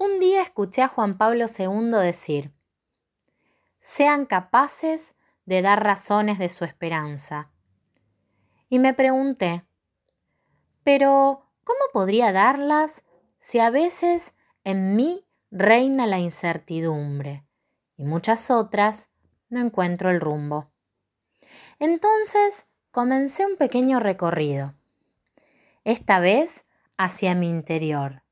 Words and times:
Un 0.00 0.20
día 0.20 0.42
escuché 0.42 0.82
a 0.82 0.86
Juan 0.86 1.18
Pablo 1.18 1.46
II 1.46 1.90
decir, 1.90 2.52
sean 3.80 4.26
capaces 4.26 5.16
de 5.44 5.60
dar 5.60 5.82
razones 5.82 6.38
de 6.38 6.48
su 6.48 6.64
esperanza. 6.64 7.50
Y 8.68 8.78
me 8.78 8.94
pregunté, 8.94 9.64
pero 10.84 11.50
¿cómo 11.64 11.80
podría 11.92 12.30
darlas 12.30 13.02
si 13.40 13.58
a 13.58 13.70
veces 13.70 14.36
en 14.62 14.94
mí 14.94 15.26
reina 15.50 16.06
la 16.06 16.20
incertidumbre 16.20 17.44
y 17.96 18.04
muchas 18.04 18.52
otras 18.52 19.08
no 19.48 19.60
encuentro 19.60 20.10
el 20.10 20.20
rumbo? 20.20 20.70
Entonces 21.80 22.66
comencé 22.92 23.44
un 23.44 23.56
pequeño 23.56 23.98
recorrido, 23.98 24.74
esta 25.82 26.20
vez 26.20 26.66
hacia 26.96 27.34
mi 27.34 27.48
interior, 27.50 28.22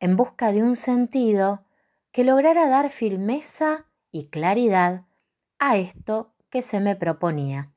en 0.00 0.16
busca 0.16 0.50
de 0.50 0.62
un 0.62 0.74
sentido 0.74 1.64
que 2.10 2.24
lograra 2.24 2.68
dar 2.68 2.90
firmeza 2.90 3.86
y 4.10 4.26
claridad 4.26 5.04
a 5.58 5.76
esto 5.76 6.32
que 6.48 6.62
se 6.62 6.80
me 6.80 6.96
proponía. 6.96 7.70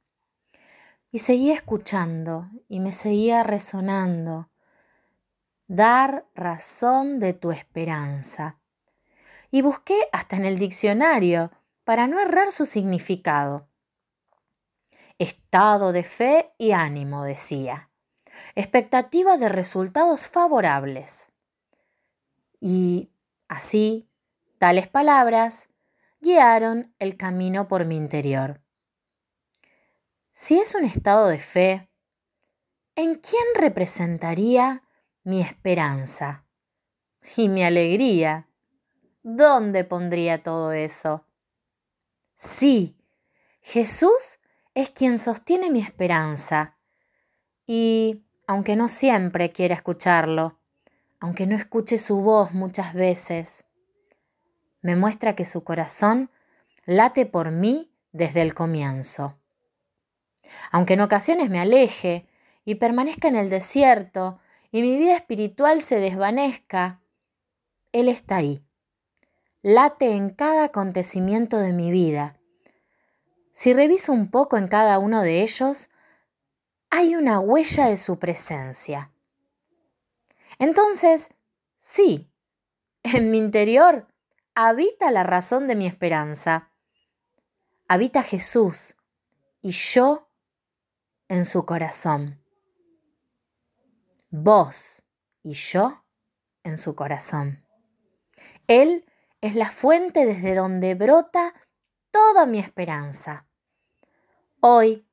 Y 1.11 1.19
seguía 1.19 1.53
escuchando 1.53 2.49
y 2.67 2.79
me 2.79 2.93
seguía 2.93 3.43
resonando. 3.43 4.49
Dar 5.67 6.25
razón 6.33 7.19
de 7.19 7.33
tu 7.33 7.51
esperanza. 7.51 8.57
Y 9.51 9.61
busqué 9.61 10.07
hasta 10.11 10.37
en 10.37 10.45
el 10.45 10.57
diccionario 10.57 11.51
para 11.83 12.07
no 12.07 12.19
errar 12.19 12.51
su 12.51 12.65
significado. 12.65 13.67
Estado 15.19 15.91
de 15.91 16.03
fe 16.03 16.53
y 16.57 16.71
ánimo, 16.71 17.23
decía. 17.23 17.89
Expectativa 18.55 19.37
de 19.37 19.49
resultados 19.49 20.27
favorables. 20.27 21.27
Y 22.65 23.11
así, 23.49 24.07
tales 24.57 24.87
palabras 24.87 25.67
guiaron 26.21 26.95
el 26.97 27.17
camino 27.17 27.67
por 27.67 27.83
mi 27.83 27.97
interior. 27.97 28.61
Si 30.31 30.57
es 30.57 30.73
un 30.73 30.85
estado 30.85 31.27
de 31.27 31.39
fe, 31.39 31.89
¿en 32.95 33.15
quién 33.15 33.43
representaría 33.55 34.81
mi 35.25 35.41
esperanza 35.41 36.45
y 37.35 37.49
mi 37.49 37.65
alegría? 37.65 38.47
¿Dónde 39.23 39.83
pondría 39.83 40.41
todo 40.41 40.71
eso? 40.71 41.25
Sí, 42.33 42.95
Jesús 43.59 44.39
es 44.73 44.89
quien 44.89 45.19
sostiene 45.19 45.69
mi 45.69 45.81
esperanza. 45.81 46.77
Y, 47.67 48.23
aunque 48.47 48.77
no 48.77 48.87
siempre 48.87 49.51
quiera 49.51 49.75
escucharlo, 49.75 50.62
aunque 51.23 51.47
no 51.47 51.55
escuche 51.55 51.97
su 51.97 52.19
voz 52.19 52.51
muchas 52.51 52.93
veces, 52.93 53.63
me 54.81 54.97
muestra 54.97 55.37
que 55.37 55.45
su 55.45 55.63
corazón 55.63 56.29
late 56.85 57.25
por 57.25 57.51
mí 57.51 57.93
desde 58.11 58.41
el 58.41 58.53
comienzo. 58.53 59.37
Aunque 60.69 60.95
en 60.95 60.99
ocasiones 60.99 61.49
me 61.49 61.61
aleje 61.61 62.27
y 62.65 62.75
permanezca 62.75 63.29
en 63.29 63.37
el 63.37 63.49
desierto 63.49 64.41
y 64.69 64.81
mi 64.81 64.97
vida 64.97 65.15
espiritual 65.15 65.81
se 65.81 65.95
desvanezca, 65.95 66.99
Él 67.93 68.09
está 68.09 68.35
ahí. 68.35 68.61
Late 69.61 70.11
en 70.11 70.29
cada 70.29 70.65
acontecimiento 70.65 71.57
de 71.57 71.71
mi 71.71 71.89
vida. 71.89 72.35
Si 73.53 73.73
reviso 73.73 74.11
un 74.11 74.29
poco 74.29 74.57
en 74.57 74.67
cada 74.67 74.99
uno 74.99 75.21
de 75.21 75.41
ellos, 75.41 75.89
hay 76.89 77.15
una 77.15 77.39
huella 77.39 77.85
de 77.85 77.95
su 77.95 78.19
presencia. 78.19 79.12
Entonces, 80.59 81.29
sí, 81.77 82.29
en 83.03 83.31
mi 83.31 83.37
interior 83.37 84.07
habita 84.55 85.11
la 85.11 85.23
razón 85.23 85.67
de 85.67 85.75
mi 85.75 85.85
esperanza. 85.87 86.71
Habita 87.87 88.23
Jesús 88.23 88.95
y 89.61 89.71
yo 89.71 90.29
en 91.27 91.45
su 91.45 91.65
corazón. 91.65 92.39
Vos 94.29 95.03
y 95.43 95.53
yo 95.53 96.03
en 96.63 96.77
su 96.77 96.95
corazón. 96.95 97.65
Él 98.67 99.05
es 99.41 99.55
la 99.55 99.71
fuente 99.71 100.25
desde 100.25 100.55
donde 100.55 100.95
brota 100.95 101.53
toda 102.11 102.45
mi 102.45 102.59
esperanza. 102.59 103.45
Hoy 104.61 105.05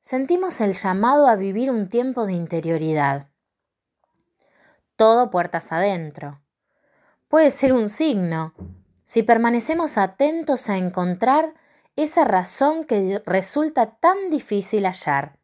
sentimos 0.00 0.60
el 0.60 0.74
llamado 0.74 1.26
a 1.26 1.34
vivir 1.34 1.70
un 1.70 1.88
tiempo 1.88 2.26
de 2.26 2.34
interioridad. 2.34 3.27
Todo 4.98 5.30
puertas 5.30 5.70
adentro 5.70 6.40
puede 7.28 7.52
ser 7.52 7.72
un 7.72 7.88
signo 7.88 8.52
si 9.04 9.22
permanecemos 9.22 9.96
atentos 9.96 10.68
a 10.68 10.76
encontrar 10.76 11.54
esa 11.94 12.24
razón 12.24 12.84
que 12.84 13.22
resulta 13.24 13.94
tan 14.00 14.28
difícil 14.28 14.86
hallar. 14.86 15.38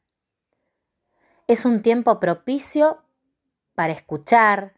Es 1.47 1.65
un 1.65 1.83
tiempo 1.83 2.19
propicio 2.19 3.05
para 3.77 3.93
escuchar, 3.93 4.75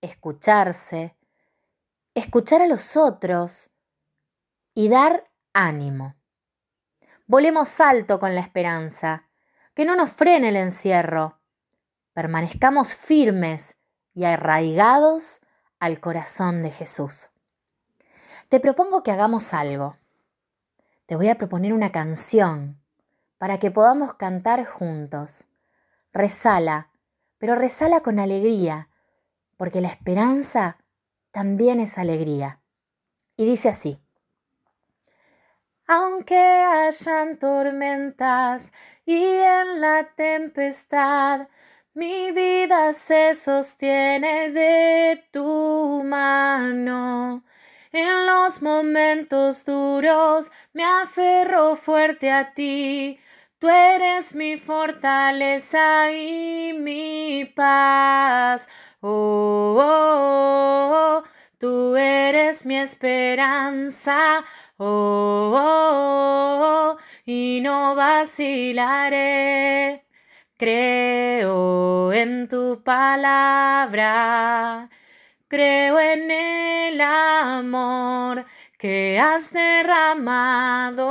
escucharse, 0.00 1.16
escuchar 2.14 2.62
a 2.62 2.68
los 2.68 2.96
otros 2.96 3.70
y 4.72 4.88
dar 4.88 5.32
ánimo. 5.52 6.14
Volemos 7.26 7.80
alto 7.80 8.20
con 8.20 8.36
la 8.36 8.42
esperanza, 8.42 9.28
que 9.74 9.84
no 9.84 9.96
nos 9.96 10.12
frene 10.12 10.50
el 10.50 10.56
encierro. 10.56 11.40
Permanezcamos 12.12 12.94
firmes 12.94 13.81
y 14.14 14.24
arraigados 14.24 15.40
al 15.78 16.00
corazón 16.00 16.62
de 16.62 16.70
Jesús. 16.70 17.30
Te 18.48 18.60
propongo 18.60 19.02
que 19.02 19.10
hagamos 19.10 19.54
algo. 19.54 19.96
Te 21.06 21.16
voy 21.16 21.28
a 21.28 21.36
proponer 21.36 21.72
una 21.72 21.90
canción 21.90 22.80
para 23.38 23.58
que 23.58 23.70
podamos 23.70 24.14
cantar 24.14 24.64
juntos. 24.64 25.48
Resala, 26.12 26.90
pero 27.38 27.54
resala 27.54 28.00
con 28.00 28.18
alegría, 28.18 28.88
porque 29.56 29.80
la 29.80 29.88
esperanza 29.88 30.76
también 31.32 31.80
es 31.80 31.98
alegría. 31.98 32.60
Y 33.36 33.46
dice 33.46 33.70
así. 33.70 33.98
Aunque 35.88 36.38
hayan 36.38 37.38
tormentas 37.38 38.72
y 39.04 39.24
en 39.24 39.80
la 39.80 40.08
tempestad 40.14 41.48
mi 41.94 42.32
vida 42.32 42.94
se 42.94 43.34
sostiene 43.34 44.50
de 44.50 45.24
tu 45.30 46.02
mano. 46.04 47.44
En 47.92 48.26
los 48.26 48.62
momentos 48.62 49.64
duros 49.66 50.50
me 50.72 50.84
aferro 50.84 51.76
fuerte 51.76 52.30
a 52.30 52.54
ti. 52.54 53.18
Tú 53.58 53.68
eres 53.68 54.34
mi 54.34 54.56
fortaleza 54.56 56.10
y 56.10 56.72
mi 56.72 57.44
paz. 57.54 58.66
Oh, 59.00 59.76
oh, 59.78 61.22
oh, 61.22 61.22
tú 61.58 61.94
eres 61.96 62.64
mi 62.64 62.76
esperanza. 62.78 64.42
Oh, 64.78 65.52
oh, 65.54 66.96
oh, 66.96 66.98
y 67.26 67.60
no 67.62 67.94
vacilaré. 67.94 69.72
Creo 70.62 72.12
en 72.12 72.46
tu 72.46 72.84
palabra, 72.84 73.98
creo 75.48 75.98
en 75.98 76.30
el 76.30 77.00
amor 77.00 78.46
que 78.78 79.18
has 79.18 79.52
derramado, 79.52 81.04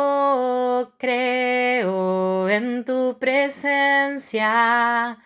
creo 0.98 2.48
en 2.48 2.86
tu 2.86 3.20
presencia 3.20 5.18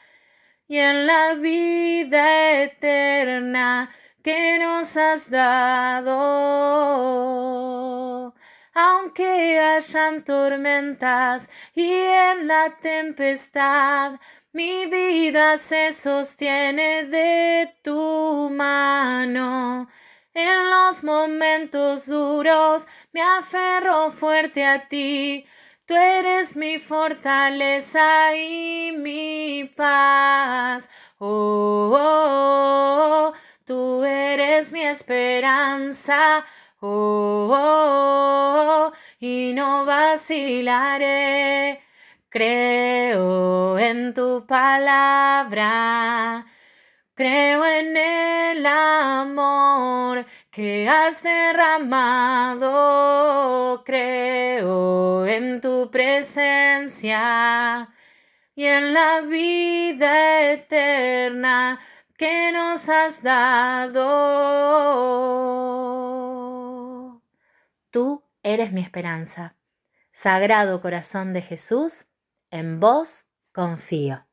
y 0.68 0.80
en 0.80 1.06
la 1.06 1.36
vida 1.36 2.64
eterna 2.64 3.92
que 4.24 4.58
nos 4.58 4.98
has 4.98 5.30
dado 5.30 6.16
aunque 8.76 9.58
hayan 9.58 10.24
tormentas 10.26 11.50
y 11.74 11.90
en 11.92 12.48
la 12.48 12.78
tempestad, 12.82 14.20
mi 14.52 14.86
vida 14.86 15.58
se 15.58 15.94
sostiene 15.94 17.06
de 17.06 17.74
tu 17.82 18.50
mano. 18.54 19.88
En 20.34 20.70
los 20.70 21.04
momentos 21.06 22.06
duros 22.08 22.86
me 23.14 23.22
aferro 23.22 24.12
fuerte 24.12 24.66
a 24.66 24.88
ti. 24.90 25.46
Tú 25.86 25.96
eres 25.96 26.56
mi 26.58 26.78
fortaleza 26.78 28.36
y 28.36 28.92
mi 28.92 29.72
paz. 29.76 30.90
oh, 31.20 31.92
oh, 31.94 33.32
oh 33.32 33.34
tú 33.66 34.04
eres 34.04 34.72
mi 34.72 34.82
esperanza 34.84 36.46
oh, 36.82 37.50
oh, 37.52 37.54
oh, 37.54 38.65
y 39.26 39.54
no 39.54 39.86
vacilaré. 39.86 41.82
Creo 42.30 43.80
en 43.80 44.14
tu 44.14 44.46
palabra, 44.46 45.66
creo 47.16 47.66
en 47.66 47.98
el 47.98 48.66
amor 48.66 50.26
que 50.52 50.88
has 50.88 51.24
derramado. 51.24 52.74
Creo 53.84 55.26
en 55.26 55.60
tu 55.62 55.90
presencia 55.90 57.20
y 58.56 58.66
en 58.66 58.94
la 58.94 59.22
vida 59.22 60.52
eterna 60.54 61.80
que 62.18 62.52
nos 62.52 62.90
has 62.90 63.24
dado. 63.24 64.06
Eres 68.48 68.72
mi 68.72 68.82
esperanza. 68.82 69.58
Sagrado 70.12 70.80
corazón 70.80 71.34
de 71.34 71.42
Jesús, 71.42 72.06
en 72.52 72.80
vos 72.80 73.26
confío. 73.52 74.25